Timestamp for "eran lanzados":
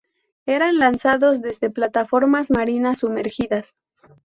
0.47-1.43